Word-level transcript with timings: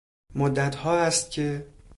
مدتها 0.35 0.97
است 0.99 1.31
که... 1.31 1.65